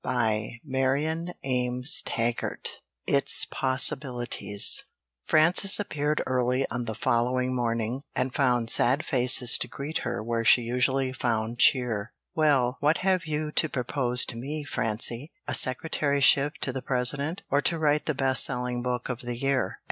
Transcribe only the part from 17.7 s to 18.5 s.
write the best